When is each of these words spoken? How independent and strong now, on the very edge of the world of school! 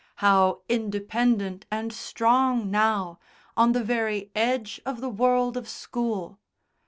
How 0.15 0.63
independent 0.67 1.67
and 1.69 1.93
strong 1.93 2.71
now, 2.71 3.19
on 3.55 3.73
the 3.73 3.83
very 3.83 4.31
edge 4.33 4.81
of 4.83 4.99
the 4.99 5.11
world 5.11 5.55
of 5.55 5.69
school! 5.69 6.39